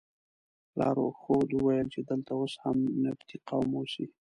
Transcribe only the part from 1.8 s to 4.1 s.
چې دلته اوس هم نبطي قوم اوسي.